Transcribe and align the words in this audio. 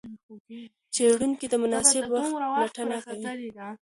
څېړونکي 0.93 1.45
د 1.49 1.53
مناسب 1.63 2.03
وخت 2.13 2.31
پلټنه 2.55 2.97
کوي. 3.05 3.49